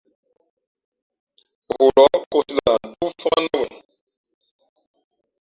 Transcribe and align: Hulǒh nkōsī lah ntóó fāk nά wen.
Hulǒh 1.71 2.15
nkōsī 2.21 2.53
lah 2.57 2.79
ntóó 2.89 3.07
fāk 3.21 3.35
nά 3.45 3.53
wen. 3.59 3.73